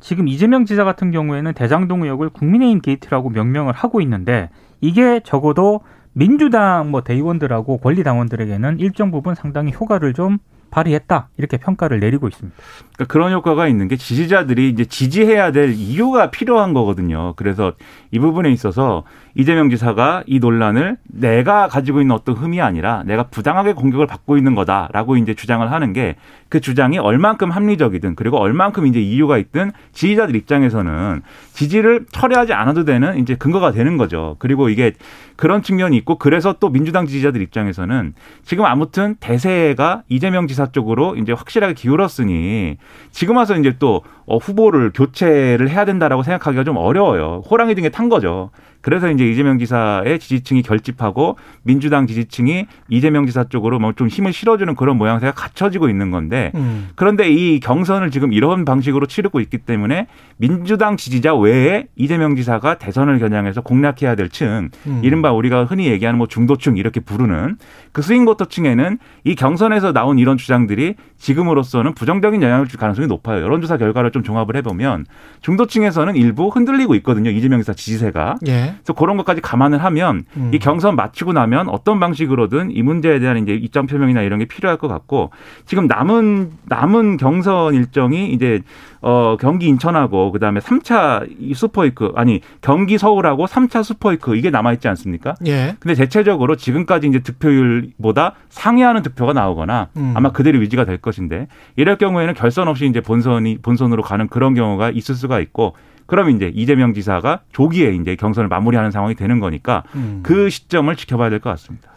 지금 0.00 0.26
이재명 0.26 0.64
지사 0.64 0.82
같은 0.82 1.12
경우에는 1.12 1.52
대장동 1.52 2.02
의혹을 2.02 2.30
국민의힘 2.30 2.80
게이트라고 2.80 3.30
명명을 3.30 3.72
하고 3.72 4.00
있는데 4.00 4.50
이게 4.80 5.20
적어도 5.24 5.82
민주당 6.12 6.90
뭐 6.90 7.02
대의원들하고 7.02 7.78
권리 7.78 8.02
당원들에게는 8.02 8.78
일정 8.78 9.10
부분 9.10 9.34
상당히 9.34 9.72
효과를 9.72 10.12
좀 10.14 10.38
발휘했다 10.70 11.28
이렇게 11.36 11.58
평가를 11.58 12.00
내리고 12.00 12.28
있습니다. 12.28 12.56
그러니까 12.94 13.12
그런 13.12 13.32
효과가 13.32 13.68
있는 13.68 13.88
게 13.88 13.96
지지자들이 13.96 14.70
이제 14.70 14.84
지지해야 14.84 15.52
될 15.52 15.72
이유가 15.74 16.30
필요한 16.30 16.72
거거든요. 16.72 17.34
그래서 17.36 17.74
이 18.10 18.18
부분에 18.18 18.50
있어서 18.50 19.04
이재명 19.34 19.70
지사가 19.70 20.22
이 20.26 20.38
논란을 20.38 20.96
내가 21.04 21.68
가지고 21.68 22.00
있는 22.00 22.14
어떤 22.14 22.34
흠이 22.34 22.60
아니라 22.60 23.02
내가 23.04 23.24
부당하게 23.24 23.72
공격을 23.72 24.06
받고 24.06 24.36
있는 24.36 24.54
거다라고 24.54 25.16
이제 25.16 25.34
주장을 25.34 25.70
하는 25.70 25.92
게 25.92 26.16
그 26.52 26.60
주장이 26.60 26.98
얼만큼 26.98 27.50
합리적이든 27.50 28.14
그리고 28.14 28.36
얼만큼 28.36 28.86
이제 28.86 29.00
이유가 29.00 29.38
있든 29.38 29.72
지지자들 29.92 30.36
입장에서는 30.36 31.22
지지를 31.54 32.04
철회하지 32.12 32.52
않아도 32.52 32.84
되는 32.84 33.16
이제 33.16 33.34
근거가 33.36 33.72
되는 33.72 33.96
거죠. 33.96 34.36
그리고 34.38 34.68
이게 34.68 34.92
그런 35.36 35.62
측면이 35.62 35.96
있고 35.96 36.18
그래서 36.18 36.56
또 36.60 36.68
민주당 36.68 37.06
지지자들 37.06 37.40
입장에서는 37.40 38.12
지금 38.44 38.66
아무튼 38.66 39.16
대세가 39.18 40.02
이재명 40.10 40.46
지사 40.46 40.70
쪽으로 40.70 41.16
이제 41.16 41.32
확실하게 41.32 41.72
기울었으니 41.72 42.76
지금 43.12 43.38
와서 43.38 43.56
이제 43.56 43.76
또 43.78 44.02
어, 44.26 44.36
후보를 44.36 44.92
교체를 44.94 45.70
해야 45.70 45.86
된다라고 45.86 46.22
생각하기가 46.22 46.64
좀 46.64 46.76
어려워요. 46.76 47.42
호랑이 47.50 47.74
등에 47.74 47.88
탄 47.88 48.10
거죠. 48.10 48.50
그래서 48.82 49.10
이제 49.10 49.26
이재명 49.26 49.58
지사의 49.58 50.18
지지층이 50.18 50.62
결집하고 50.62 51.38
민주당 51.62 52.06
지지층이 52.06 52.66
이재명 52.90 53.24
지사 53.26 53.44
쪽으로 53.44 53.78
뭐 53.78 53.92
좀 53.94 54.08
힘을 54.08 54.32
실어주는 54.32 54.74
그런 54.74 54.96
모양새가 54.96 55.32
갖춰지고 55.32 55.88
있는 55.88 56.10
건데 56.10 56.50
음. 56.54 56.88
그런데 56.94 57.30
이 57.30 57.60
경선을 57.60 58.10
지금 58.10 58.32
이런 58.32 58.64
방식으로 58.64 59.06
치르고 59.06 59.40
있기 59.40 59.58
때문에 59.58 60.06
민주당 60.38 60.96
지지자 60.96 61.34
외에 61.36 61.86
이재명 61.96 62.34
지사가 62.34 62.78
대선을 62.78 63.18
겨냥해서 63.18 63.60
공략해야 63.60 64.14
될 64.16 64.28
층, 64.28 64.70
음. 64.86 65.00
이른바 65.04 65.32
우리가 65.32 65.64
흔히 65.64 65.86
얘기하는 65.86 66.18
뭐 66.18 66.26
중도층 66.26 66.76
이렇게 66.76 67.00
부르는 67.00 67.58
그 67.92 68.02
스윙보터층에는 68.02 68.98
이 69.24 69.34
경선에서 69.34 69.92
나온 69.92 70.18
이런 70.18 70.36
주장들이 70.36 70.94
지금으로서는 71.18 71.94
부정적인 71.94 72.42
영향을 72.42 72.66
줄 72.66 72.80
가능성이 72.80 73.06
높아요. 73.06 73.42
여론조사 73.42 73.76
결과를 73.76 74.10
좀 74.10 74.22
종합을 74.22 74.56
해보면 74.56 75.06
중도층에서는 75.42 76.16
일부 76.16 76.48
흔들리고 76.48 76.94
있거든요. 76.96 77.30
이재명 77.30 77.60
지사 77.60 77.72
지지세가. 77.74 78.36
예. 78.48 78.71
그래서 78.76 78.92
그런 78.92 79.16
것까지 79.16 79.40
감안을 79.40 79.82
하면 79.84 80.24
음. 80.36 80.50
이 80.52 80.58
경선 80.58 80.96
마치고 80.96 81.32
나면 81.32 81.68
어떤 81.68 82.00
방식으로든 82.00 82.70
이 82.70 82.82
문제에 82.82 83.18
대한 83.18 83.38
이제 83.38 83.52
입장 83.54 83.86
표명이나 83.86 84.22
이런 84.22 84.38
게 84.38 84.44
필요할 84.44 84.78
것 84.78 84.88
같고 84.88 85.30
지금 85.66 85.86
남은 85.86 86.52
남은 86.64 87.16
경선 87.16 87.74
일정이 87.74 88.32
이제 88.32 88.62
어 89.00 89.36
경기 89.40 89.66
인천하고 89.66 90.30
그다음에 90.30 90.60
3차 90.60 91.26
이 91.38 91.54
슈퍼이크 91.54 92.12
아니 92.14 92.40
경기 92.60 92.98
서울하고 92.98 93.46
3차 93.46 93.82
슈퍼이크 93.82 94.36
이게 94.36 94.50
남아 94.50 94.72
있지 94.74 94.86
않습니까? 94.88 95.34
예. 95.46 95.74
근데 95.80 95.94
대체적으로 95.94 96.56
지금까지 96.56 97.08
이제 97.08 97.18
득표율보다 97.18 98.34
상회하는 98.48 99.02
득표가 99.02 99.32
나오거나 99.32 99.88
음. 99.96 100.12
아마 100.14 100.30
그대로 100.30 100.58
유지가 100.60 100.84
될 100.84 100.98
것인데 100.98 101.48
이럴 101.76 101.96
경우에는 101.98 102.34
결선 102.34 102.68
없이 102.68 102.86
이제 102.86 103.00
본선이 103.00 103.58
본선으로 103.58 104.02
가는 104.02 104.28
그런 104.28 104.54
경우가 104.54 104.90
있을 104.90 105.14
수가 105.14 105.40
있고 105.40 105.74
그럼 106.12 106.28
이제 106.28 106.52
이재명 106.54 106.92
지사가 106.92 107.40
조기에 107.52 107.94
이제 107.94 108.16
경선을 108.16 108.46
마무리하는 108.46 108.90
상황이 108.90 109.14
되는 109.14 109.40
거니까 109.40 109.82
음. 109.94 110.20
그 110.22 110.50
시점을 110.50 110.94
지켜봐야 110.94 111.30
될 111.30 111.40
것 111.40 111.48
같습니다. 111.48 111.90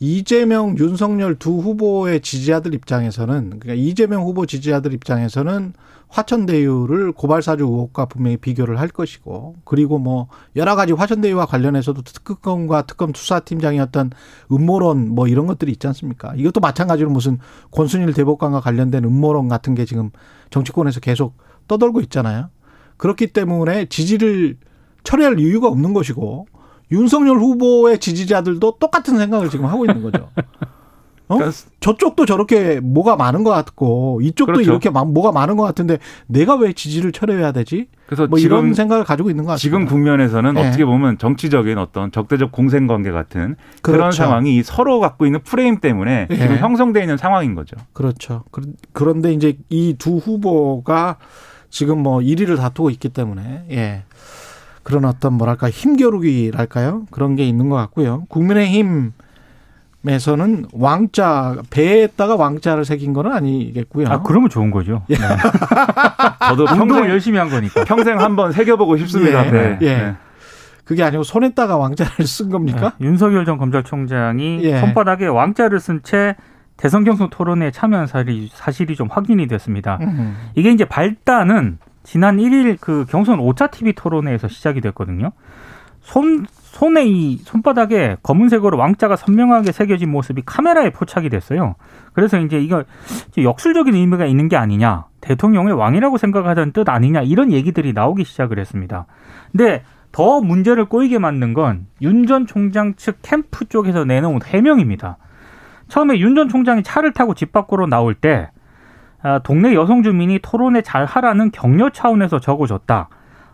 이재명, 0.00 0.78
윤석열 0.78 1.34
두 1.34 1.58
후보의 1.58 2.22
지지자들 2.22 2.72
입장에서는 2.72 3.60
그러니까 3.60 3.74
이재명 3.74 4.22
후보 4.22 4.46
지지자들 4.46 4.94
입장에서는 4.94 5.74
화천대유를 6.08 7.12
고발사주 7.12 7.64
의혹과 7.64 8.06
분명히 8.06 8.38
비교를 8.38 8.80
할 8.80 8.88
것이고 8.88 9.56
그리고 9.64 9.98
뭐 9.98 10.28
여러 10.56 10.74
가지 10.74 10.94
화천대유와 10.94 11.44
관련해서도 11.44 12.00
특검과 12.00 12.86
특검 12.86 13.12
수사팀장이었던 13.14 14.12
음모론 14.50 15.10
뭐 15.10 15.28
이런 15.28 15.46
것들이 15.46 15.72
있지 15.72 15.86
않습니까? 15.88 16.32
이것도 16.36 16.60
마찬가지로 16.60 17.10
무슨 17.10 17.38
권순일 17.72 18.14
대법관과 18.14 18.60
관련된 18.60 19.04
음모론 19.04 19.48
같은 19.48 19.74
게 19.74 19.84
지금 19.84 20.08
정치권에서 20.48 21.00
계속 21.00 21.36
떠돌고 21.66 22.00
있잖아요. 22.00 22.48
그렇기 22.98 23.28
때문에 23.28 23.86
지지를 23.86 24.56
철회할 25.04 25.40
이유가 25.40 25.68
없는 25.68 25.94
것이고 25.94 26.46
윤석열 26.92 27.38
후보의 27.38 27.98
지지자들도 27.98 28.76
똑같은 28.78 29.16
생각을 29.18 29.48
지금 29.50 29.66
하고 29.66 29.84
있는 29.86 30.02
거죠. 30.02 30.28
어? 31.30 31.36
그러니까 31.36 31.58
저쪽도 31.80 32.24
저렇게 32.24 32.80
뭐가 32.80 33.14
많은 33.16 33.44
것 33.44 33.50
같고 33.50 34.20
이쪽도 34.22 34.54
그렇죠. 34.54 34.70
이렇게 34.70 34.88
마- 34.88 35.04
뭐가 35.04 35.30
많은 35.30 35.58
것 35.58 35.62
같은데 35.64 35.98
내가 36.26 36.54
왜 36.56 36.72
지지를 36.72 37.12
철회해야 37.12 37.52
되지? 37.52 37.88
그래서 38.06 38.26
뭐 38.26 38.38
지금 38.38 38.56
이런 38.60 38.74
생각을 38.74 39.04
가지고 39.04 39.28
있는 39.28 39.44
것 39.44 39.50
같습니다. 39.52 39.60
지금 39.78 39.84
국면에서는 39.84 40.54
네. 40.54 40.66
어떻게 40.66 40.86
보면 40.86 41.18
정치적인 41.18 41.76
어떤 41.76 42.10
적대적 42.10 42.50
공생 42.50 42.86
관계 42.86 43.10
같은 43.10 43.56
그런 43.82 43.98
그렇죠. 44.00 44.16
상황이 44.22 44.62
서로 44.62 45.00
갖고 45.00 45.26
있는 45.26 45.42
프레임 45.42 45.80
때문에 45.80 46.28
예. 46.30 46.34
지금 46.34 46.56
형성되어 46.56 47.02
있는 47.02 47.18
상황인 47.18 47.54
거죠. 47.54 47.76
그렇죠. 47.92 48.44
그런- 48.50 48.74
그런데 48.94 49.32
이제 49.34 49.58
이 49.68 49.94
두 49.98 50.16
후보가 50.16 51.18
지금 51.70 52.02
뭐 52.02 52.20
1위를 52.20 52.56
다투고 52.56 52.90
있기 52.90 53.08
때문에 53.10 53.64
예. 53.70 54.02
그런 54.82 55.04
어떤 55.04 55.34
뭐랄까 55.34 55.68
힘겨루기랄까요? 55.68 57.06
그런 57.10 57.36
게 57.36 57.46
있는 57.46 57.68
것 57.68 57.76
같고요. 57.76 58.24
국민의힘 58.28 59.12
에서는 60.06 60.66
왕자 60.72 61.56
배에다가 61.70 62.36
왕자를 62.36 62.84
새긴 62.84 63.12
거는 63.12 63.32
아니겠고요. 63.32 64.06
아 64.08 64.22
그러면 64.22 64.48
좋은 64.48 64.70
거죠. 64.70 65.02
네. 65.08 65.16
저도 66.48 66.64
평생 66.74 67.04
열심히 67.10 67.38
한 67.38 67.50
거니까. 67.50 67.84
평생 67.84 68.18
한번 68.18 68.52
새겨보고 68.52 68.96
싶습니다. 68.98 69.44
예. 69.46 69.50
배. 69.50 69.78
예. 69.82 69.96
네. 69.96 70.14
그게 70.84 71.02
아니고 71.02 71.24
손에다가 71.24 71.76
왕자를 71.76 72.26
쓴 72.26 72.48
겁니까? 72.48 72.94
네, 72.98 73.06
윤석열 73.06 73.44
전 73.44 73.58
검찰총장이 73.58 74.60
예. 74.62 74.80
손바닥에 74.80 75.26
왕자를 75.26 75.80
쓴 75.80 76.00
채 76.02 76.36
대선 76.78 77.04
경선 77.04 77.28
토론에 77.30 77.70
참여한 77.70 78.06
사실이, 78.06 78.48
사실이 78.54 78.96
좀 78.96 79.08
확인이 79.10 79.46
됐습니다. 79.46 79.98
음. 80.00 80.36
이게 80.54 80.70
이제 80.70 80.86
발단은 80.86 81.78
지난 82.04 82.38
1일 82.38 82.78
그 82.80 83.04
경선 83.10 83.38
5차 83.40 83.70
TV 83.70 83.92
토론회에서 83.92 84.48
시작이 84.48 84.80
됐거든요. 84.80 85.32
손 86.00 86.46
손에 86.52 87.04
이 87.06 87.38
손바닥에 87.38 88.16
검은색으로 88.22 88.78
왕자가 88.78 89.16
선명하게 89.16 89.72
새겨진 89.72 90.10
모습이 90.10 90.42
카메라에 90.46 90.90
포착이 90.90 91.28
됐어요. 91.28 91.74
그래서 92.12 92.38
이제 92.38 92.58
이거 92.58 92.84
역술적인 93.36 93.94
의미가 93.94 94.26
있는 94.26 94.48
게 94.48 94.56
아니냐, 94.56 95.06
대통령의 95.20 95.74
왕이라고 95.74 96.16
생각하자는 96.16 96.72
뜻 96.72 96.88
아니냐 96.88 97.22
이런 97.22 97.52
얘기들이 97.52 97.92
나오기 97.92 98.24
시작을 98.24 98.58
했습니다. 98.58 99.06
근데 99.50 99.82
더 100.12 100.40
문제를 100.40 100.84
꼬이게 100.86 101.18
만든 101.18 101.52
건 101.52 101.86
윤 102.00 102.26
전 102.26 102.46
총장 102.46 102.94
측 102.94 103.18
캠프 103.22 103.64
쪽에서 103.66 104.04
내놓은 104.04 104.40
해명입니다. 104.46 105.18
처음에 105.88 106.18
윤 106.18 106.34
전 106.34 106.48
총장이 106.48 106.82
차를 106.82 107.12
타고 107.12 107.34
집 107.34 107.52
밖으로 107.52 107.86
나올 107.86 108.14
때 108.14 108.50
아, 109.22 109.40
동네 109.40 109.74
여성 109.74 110.02
주민이 110.02 110.38
토론에 110.42 110.82
잘 110.82 111.04
하라는 111.04 111.50
격려 111.50 111.90
차원에서 111.90 112.38
적어줬다. 112.38 113.08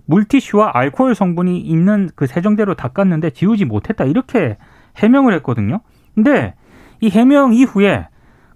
물티슈와 0.06 0.72
알코올 0.74 1.14
성분이 1.14 1.58
있는 1.60 2.10
그 2.14 2.26
세정제로 2.26 2.74
닦았는데 2.74 3.30
지우지 3.30 3.64
못했다. 3.64 4.04
이렇게 4.04 4.58
해명을 4.98 5.32
했거든요. 5.34 5.80
근데 6.14 6.54
이 7.00 7.08
해명 7.08 7.54
이후에 7.54 8.08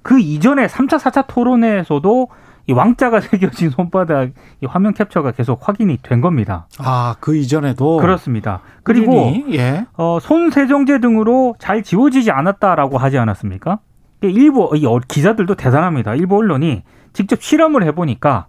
그 0.02 0.20
이전에 0.20 0.66
3차, 0.66 0.98
4차 0.98 1.24
토론회에서도 1.26 2.28
이 2.68 2.72
왕자가 2.72 3.20
새겨진 3.22 3.70
손바닥 3.70 4.30
이 4.60 4.66
화면 4.66 4.92
캡처가 4.92 5.32
계속 5.32 5.66
확인이 5.66 5.98
된 6.02 6.20
겁니다. 6.20 6.66
아, 6.78 7.16
그 7.18 7.34
이전에도 7.34 7.96
그렇습니다. 7.96 8.60
그리고 8.82 9.34
예. 9.52 9.86
어, 9.96 10.18
손 10.20 10.50
세정제 10.50 11.00
등으로 11.00 11.56
잘 11.58 11.82
지워지지 11.82 12.30
않았다라고 12.30 12.98
하지 12.98 13.18
않았습니까? 13.18 13.78
일부 14.20 14.70
이 14.76 14.84
어- 14.86 15.00
기자들도 15.06 15.54
대단합니다. 15.54 16.14
일부 16.14 16.36
언론이 16.36 16.82
직접 17.14 17.40
실험을 17.42 17.84
해 17.84 17.92
보니까 17.92 18.46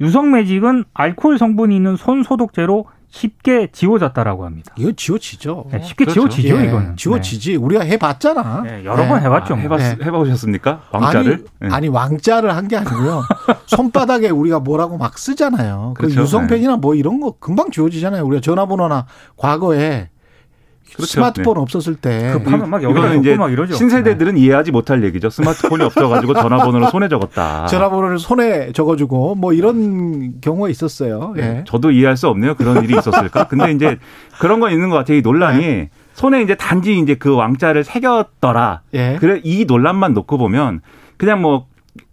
유성 0.00 0.30
매직은 0.32 0.84
알코올 0.94 1.38
성분이 1.38 1.76
있는 1.76 1.94
손 1.96 2.22
소독제로 2.22 2.86
쉽게 3.10 3.68
지워졌다라고 3.72 4.44
합니다. 4.44 4.72
이거 4.78 4.92
지워지죠. 4.92 5.66
네, 5.72 5.82
쉽게 5.82 6.04
그렇죠. 6.04 6.28
지워지죠 6.28 6.60
예, 6.60 6.64
이거는. 6.68 6.96
지워지지. 6.96 7.56
우리가 7.56 7.82
해봤잖아. 7.84 8.62
네. 8.62 8.70
네, 8.78 8.84
여러 8.84 9.06
번 9.08 9.18
네. 9.18 9.24
해봤죠. 9.26 9.54
아, 9.54 9.56
뭐. 9.56 9.62
해봤, 9.64 9.78
네. 9.98 10.04
해보셨습니까? 10.04 10.82
왕자를? 10.92 11.44
네. 11.60 11.66
아니, 11.66 11.74
아니 11.74 11.88
왕자를 11.88 12.54
한 12.54 12.68
게 12.68 12.76
아니고요. 12.76 13.22
손바닥에 13.66 14.28
우리가 14.30 14.60
뭐라고 14.60 14.96
막 14.96 15.18
쓰잖아요. 15.18 15.94
그 15.96 16.02
그렇죠. 16.02 16.20
유성펜이나 16.22 16.76
뭐 16.76 16.94
이런 16.94 17.18
거 17.18 17.34
금방 17.40 17.70
지워지잖아요. 17.72 18.24
우리가 18.24 18.40
전화번호나 18.40 19.06
과거에 19.36 20.09
그렇죠. 20.94 21.12
스마트폰 21.12 21.56
없었을 21.58 21.96
때 21.96 22.30
급하면 22.32 22.70
막 22.70 22.82
여기다 22.82 23.14
이제 23.14 23.36
막 23.36 23.52
이러죠. 23.52 23.74
신세대들은 23.74 24.36
이해하지 24.36 24.70
못할 24.72 25.02
얘기죠. 25.04 25.30
스마트폰이 25.30 25.82
없어가지고 25.84 26.34
전화번호를 26.34 26.88
손에 26.88 27.08
적었다. 27.08 27.66
전화번호를 27.68 28.18
손에 28.18 28.72
적어주고 28.72 29.34
뭐 29.36 29.52
이런 29.52 30.40
경우가 30.40 30.68
있었어요. 30.68 31.34
예. 31.36 31.40
네, 31.40 31.64
저도 31.66 31.90
이해할 31.90 32.16
수 32.16 32.28
없네요. 32.28 32.54
그런 32.54 32.84
일이 32.84 32.96
있었을까? 32.96 33.44
근데 33.48 33.72
이제 33.72 33.98
그런 34.40 34.60
건 34.60 34.72
있는 34.72 34.90
것 34.90 34.96
같아요. 34.96 35.18
이 35.18 35.22
논란이 35.22 35.66
네. 35.66 35.90
손에 36.14 36.42
이제 36.42 36.54
단지 36.54 36.98
이제 36.98 37.14
그 37.14 37.34
왕자를 37.34 37.84
새겼더라. 37.84 38.82
예. 38.94 39.16
그래 39.20 39.40
이 39.44 39.64
논란만 39.64 40.12
놓고 40.14 40.38
보면 40.38 40.80
그냥 41.16 41.40
뭐 41.40 41.66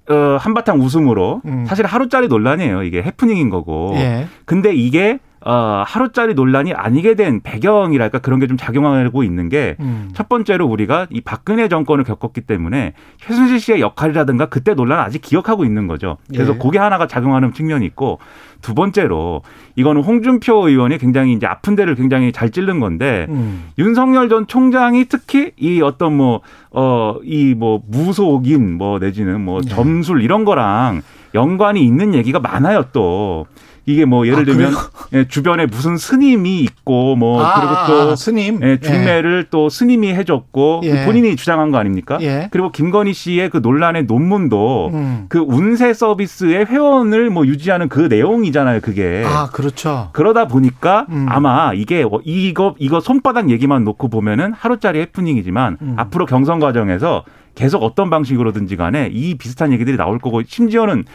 어, 0.10 0.38
한바탕 0.40 0.80
웃음으로 0.80 1.42
음. 1.46 1.66
사실 1.68 1.86
하루짜리 1.86 2.28
논란이에요. 2.28 2.84
이게 2.84 3.04
해프닝인 3.04 3.50
거고. 3.50 3.94
예. 3.96 4.28
근데 4.46 4.74
이게 4.74 5.20
어, 5.46 5.84
하루짜리 5.86 6.34
논란이 6.34 6.74
아니게 6.74 7.16
된 7.16 7.42
배경이랄까 7.42 8.20
그런 8.20 8.40
게 8.40 8.48
좀 8.48 8.58
작용하고 8.58 9.24
있는 9.24 9.50
게 9.50 9.76
음. 9.80 10.10
첫 10.14 10.30
번째로 10.30 10.66
우리가 10.68 11.08
이 11.10 11.22
박근혜 11.22 11.68
정권을 11.68 12.04
겪었기 12.06 12.42
때문에 12.42 12.94
최순실 13.20 13.60
씨의 13.60 13.82
역할이라든가 13.82 14.48
그때 14.48 14.74
논란을 14.74 15.04
아직 15.04 15.22
기억하고 15.22 15.66
있는 15.66 15.88
거죠. 15.88 16.18
그래서 16.34 16.54
예. 16.54 16.58
그게 16.58 16.80
하나가 16.80 17.08
작용하는 17.08 17.54
측면이 17.54 17.86
있고 17.88 18.20
두 18.62 18.74
번째로 18.74 19.42
이거는 19.76 20.02
홍준표 20.02 20.68
의원이 20.68 20.98
굉장히 20.98 21.34
이제 21.34 21.46
아픈 21.46 21.76
데를 21.76 21.94
굉장히 21.96 22.32
잘 22.32 22.50
찔른 22.50 22.80
건데 22.80 23.28
음. 23.30 23.66
윤석열 23.78 24.30
전 24.30 24.48
총장이 24.48 25.06
특히 25.06 25.52
이 25.58 25.82
어떤 25.82 26.18
뭐, 26.18 26.42
어, 26.72 27.16
이 27.24 27.54
뭐 27.58 27.82
무속인 27.88 28.78
뭐 28.78 28.98
내지는 29.00 29.42
뭐 29.42 29.62
네. 29.62 29.70
점술 29.70 30.22
이런 30.24 30.46
거랑 30.46 31.02
연관이 31.36 31.84
있는 31.84 32.14
얘기가 32.14 32.40
많아요 32.40 32.86
또. 32.94 33.46
이게 33.88 34.04
뭐 34.04 34.28
예를 34.28 34.42
아, 34.42 34.44
들면? 34.44 34.74
예, 35.14 35.28
주변에 35.28 35.66
무슨 35.66 35.96
스님이 35.96 36.60
있고 36.60 37.16
뭐 37.16 37.42
아, 37.42 37.56
그리고 37.56 37.74
아, 37.74 37.88
또 37.88 38.12
아, 38.12 38.16
스님 38.18 38.60
예, 38.62 38.80
중매를 38.80 39.48
또 39.50 39.70
스님이 39.70 40.14
해줬고 40.14 40.82
예. 40.84 41.06
본인이 41.06 41.36
주장한 41.38 41.72
거 41.72 41.78
아닙니까? 41.78 42.18
예. 42.22 42.50
그리고 42.52 42.70
김건희 42.70 43.14
씨의 43.14 43.50
그 43.50 43.58
논란의 43.58 44.04
논문도 44.04 44.92
음. 44.94 45.26
그 45.30 45.40
운세 45.40 45.94
서비스의 45.94 46.66
회원을 46.66 47.30
뭐 47.30 47.48
유지하는 47.48 47.88
그 47.88 48.02
내용이잖아요, 48.02 48.82
그게. 48.82 49.24
아 49.26 49.50
그렇죠. 49.54 50.10
그러다 50.12 50.48
보니까 50.48 51.06
음. 51.10 51.26
아마 51.30 51.72
이게 51.74 52.04
뭐 52.04 52.20
이거 52.26 52.76
이거 52.80 53.00
손바닥 53.00 53.50
얘기만 53.50 53.86
놓고 53.86 54.10
보면은 54.10 54.52
하루짜리 54.52 55.00
해프닝이지만 55.00 55.78
음. 55.82 55.94
앞으로 55.98 56.26
경선 56.26 56.60
과정에서 56.60 57.24
계속 57.58 57.82
어떤 57.82 58.12
방식으로든지 58.12 58.76
간에 58.76 59.10
이 59.12 59.36
비슷한 59.36 59.74
얘기들이 59.74 59.98
나올 59.98 60.20
거고 60.20 60.44
심지어는 60.44 61.06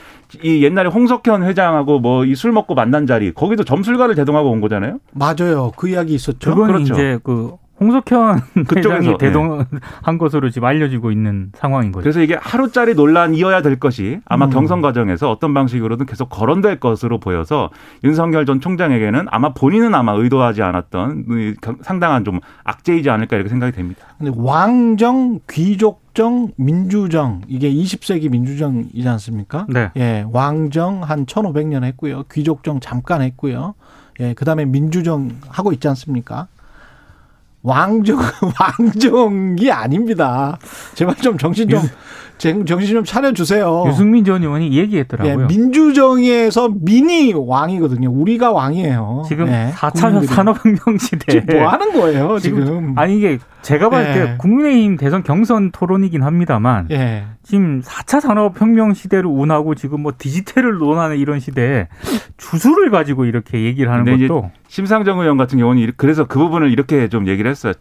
이 0.43 0.65
옛날에 0.65 0.89
홍석현 0.89 1.45
회장하고 1.45 2.01
뭐 2.01 2.25
이 2.25 2.35
술 2.35 2.51
먹고 2.51 2.75
만난 2.75 3.07
자리 3.07 3.33
거기도 3.33 3.63
점술가를 3.63 4.17
대동하고 4.17 4.51
온 4.51 4.61
거잖아요. 4.61 4.99
맞아요. 5.13 5.71
그 5.77 5.89
이야기 5.89 6.15
있었죠. 6.15 6.51
그건 6.51 6.67
그렇죠. 6.67 6.95
이제 6.95 7.19
그 7.23 7.53
홍석현 7.81 8.41
그쪽에서, 8.67 8.77
회장이 8.95 9.09
예. 9.09 9.17
대동한 9.19 10.19
것으로 10.19 10.51
지금 10.51 10.67
알려지고 10.67 11.11
있는 11.13 11.51
상황인 11.55 11.91
거죠. 11.93 12.03
그래서 12.03 12.21
이게 12.21 12.37
하루짜리 12.41 12.95
논란이어야 12.95 13.63
될 13.63 13.79
것이 13.81 14.21
아마 14.25 14.47
음. 14.47 14.51
경선 14.51 14.83
과정에서 14.83 15.31
어떤 15.31 15.53
방식으로든 15.55 16.07
계속 16.07 16.29
거론될 16.29 16.81
것으로 16.81 17.19
보여서 17.19 17.71
윤석열 18.05 18.47
전 18.47 18.61
총장에게는 18.61 19.27
아마 19.31 19.53
본인은 19.53 19.95
아마 19.95 20.13
의도하지 20.13 20.63
않았던 20.63 21.25
이 21.31 21.55
상당한 21.83 22.25
좀 22.25 22.41
악재이지 22.65 23.11
않을까 23.11 23.37
이렇게 23.37 23.49
생각이 23.49 23.73
됩니다. 23.73 24.03
근데 24.19 24.33
왕정, 24.37 25.41
귀족 25.51 26.02
정, 26.14 26.49
민주정 26.57 27.40
이게 27.49 27.73
20세기 27.73 28.31
민주정이지 28.31 29.09
않습니까? 29.09 29.66
네. 29.69 29.90
예, 29.97 30.25
왕정 30.31 31.02
한 31.02 31.25
1500년 31.26 31.85
했고요. 31.85 32.25
귀족정 32.31 32.81
잠깐 32.81 33.23
했고요. 33.23 33.75
예, 34.21 34.35
그다음에 34.35 34.64
민주정 34.66 35.31
하고 35.49 35.73
있지 35.73 35.88
않습니까? 35.88 36.49
왕정 37.62 38.19
왕정이 38.61 39.71
아닙니다. 39.71 40.59
제발 40.95 41.14
좀 41.16 41.38
정신 41.38 41.69
좀 41.69 41.81
제- 42.37 42.64
정신 42.64 42.94
좀 42.94 43.05
차려 43.05 43.33
주세요. 43.33 43.85
유승민 43.87 44.25
전 44.25 44.42
의원이 44.42 44.72
예, 44.72 44.79
얘기했더라고요. 44.81 45.46
민주정에서 45.46 46.68
민이 46.75 47.35
왕이거든요. 47.37 48.11
우리가 48.11 48.51
왕이에요. 48.53 49.22
지금 49.29 49.46
예, 49.48 49.70
4차 49.75 50.01
국민들이. 50.03 50.27
산업혁명 50.35 50.98
시대. 50.98 51.40
지금 51.40 51.57
뭐 51.59 51.68
하는 51.68 51.92
거예요, 51.92 52.38
지금? 52.40 52.64
지금 52.66 52.98
아니 52.98 53.16
이게 53.16 53.38
제가 53.62 53.88
봤을 53.90 54.11
예. 54.11 54.14
때 54.14 54.35
국민의힘 54.38 54.96
대선 54.96 55.22
경선 55.22 55.70
토론이긴 55.70 56.22
합니다만 56.22 56.88
예. 56.90 57.25
지금 57.44 57.81
4차 57.83 58.20
산업혁명 58.20 58.92
시대를 58.94 59.27
운하고 59.27 59.75
지금 59.75 60.01
뭐 60.01 60.12
디지털을 60.16 60.79
논하는 60.79 61.16
이런 61.16 61.40
시대에 61.40 61.88
주술을 62.37 62.90
가지고 62.90 63.25
이렇게 63.25 63.62
얘기를 63.62 63.90
하는 63.90 64.05
것도 64.27 64.51
심상정 64.68 65.20
의원 65.20 65.37
같은 65.37 65.59
경우는 65.59 65.83
이- 65.83 65.90
그래서 65.96 66.25
그 66.27 66.38
부분을 66.38 66.70
이렇게 66.72 67.09
좀 67.09 67.27
얘기를 67.29 67.51
했어요. 67.51 67.75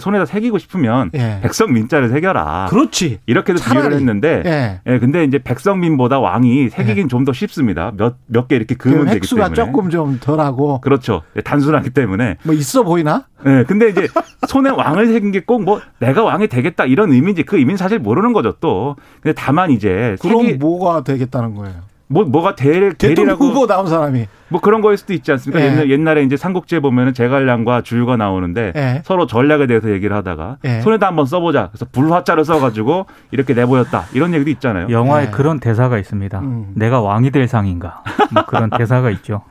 손에다 0.00 0.24
새기고 0.24 0.58
싶으면 0.58 1.10
예. 1.14 1.40
백성 1.42 1.72
민자를 1.72 2.08
새겨라. 2.08 2.66
그렇지. 2.70 3.18
이렇게도 3.26 3.58
차라리. 3.58 3.80
비유를 3.80 3.96
했는데 3.98 4.42
예. 4.46 4.80
예, 4.92 4.98
근데 4.98 5.24
이제 5.24 5.38
백성민보다 5.38 6.20
왕이 6.20 6.70
새기긴 6.70 7.08
좀더 7.08 7.32
쉽습니다. 7.32 7.92
몇 7.96 8.16
몇 8.32 8.48
개 8.48 8.56
이렇게 8.56 8.74
그 8.76 8.90
그으면 8.90 9.06
되기 9.06 9.28
때문에. 9.28 9.54
조금 9.54 9.90
좀 9.90 10.18
덜하고 10.20 10.80
그렇죠. 10.80 11.22
예, 11.36 11.40
단순하기 11.40 11.90
때문에. 11.90 12.36
뭐 12.44 12.54
있어 12.54 12.82
보이나? 12.84 13.24
예, 13.44 13.64
근데 13.66 13.88
이제 13.88 14.06
손에 14.48 14.70
왕을 14.86 15.06
새긴 15.06 15.32
게 15.32 15.40
꼭 15.40 15.60
뭐 15.62 15.80
내가 15.98 16.22
왕이 16.24 16.48
되겠다 16.48 16.84
이런 16.84 17.12
의미인지 17.12 17.42
그 17.42 17.56
의미는 17.58 17.76
사실 17.76 17.98
모르는 17.98 18.32
거죠 18.32 18.54
또. 18.60 18.96
근데 19.22 19.34
다만 19.34 19.70
이제 19.70 20.16
그럼 20.20 20.42
색이 20.46 20.58
뭐가 20.58 21.02
되겠다는 21.04 21.54
거예요? 21.54 21.74
뭐 22.08 22.24
뭐가 22.24 22.54
될 22.54 22.92
대통령 22.94 23.14
대리라고 23.36 23.44
후보 23.46 23.66
나온 23.66 23.88
사람이. 23.88 24.26
뭐 24.48 24.60
그런 24.60 24.80
거일 24.80 24.96
수도 24.96 25.12
있지 25.12 25.32
않습니까? 25.32 25.60
예. 25.60 25.70
옛날, 25.72 25.90
옛날에 25.90 26.22
이제 26.22 26.36
삼국지에 26.36 26.78
보면은 26.78 27.14
제갈량과 27.14 27.82
주유가 27.82 28.16
나오는데 28.16 28.72
예. 28.76 29.02
서로 29.04 29.26
전략에 29.26 29.66
대해서 29.66 29.90
얘기를 29.90 30.14
하다가 30.14 30.58
예. 30.64 30.80
손에다 30.82 31.08
한번 31.08 31.26
써보자. 31.26 31.70
그래서 31.72 31.84
불화자를 31.90 32.44
써가지고 32.44 33.06
이렇게 33.32 33.54
내보였다. 33.54 34.04
이런 34.14 34.32
얘기도 34.34 34.50
있잖아요. 34.52 34.86
영화에 34.88 35.24
네. 35.24 35.30
그런 35.32 35.58
대사가 35.58 35.98
있습니다. 35.98 36.38
음. 36.38 36.72
내가 36.76 37.00
왕이 37.00 37.32
될 37.32 37.48
상인가? 37.48 38.04
뭐 38.32 38.44
그런 38.46 38.70
대사가 38.70 39.10
있죠. 39.10 39.42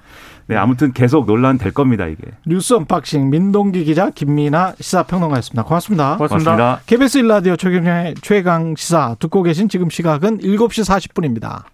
네, 0.47 0.55
아무튼 0.55 0.93
계속 0.93 1.25
논란 1.25 1.57
될 1.57 1.73
겁니다 1.73 2.05
이게. 2.05 2.23
뉴스 2.45 2.73
unboxing 2.73 3.29
민동기 3.29 3.83
기자 3.83 4.09
김민아 4.09 4.75
시사평론가였습니다. 4.79 5.63
고맙습니다. 5.63 6.17
고맙습니다. 6.17 6.51
고맙습니다. 6.51 6.81
KBS 6.85 7.17
일라디오 7.19 7.55
최경영의 7.55 8.15
최강 8.21 8.75
시사 8.75 9.15
듣고 9.19 9.43
계신 9.43 9.69
지금 9.69 9.89
시각은 9.89 10.39
7시 10.39 10.85
40분입니다. 10.85 11.65